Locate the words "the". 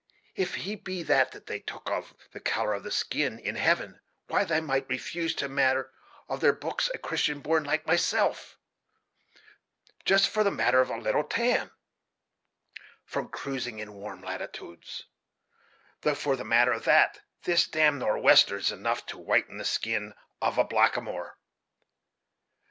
2.31-2.39, 2.81-2.89, 10.43-10.49, 16.35-16.43, 19.59-19.63